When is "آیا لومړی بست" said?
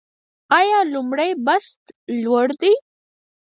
0.59-1.81